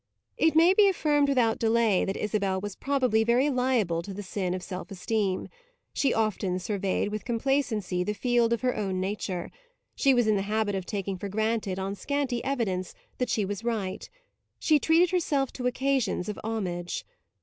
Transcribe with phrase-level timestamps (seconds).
[0.35, 4.55] It may be affirmed without delay that Isabel was probably very liable to the sin
[4.55, 5.47] of self esteem;
[5.93, 9.51] she often surveyed with complacency the field of her own nature;
[9.93, 13.63] she was in the habit of taking for granted, on scanty evidence, that she was
[13.63, 14.09] right;
[14.57, 17.05] she treated herself to occasions of homage.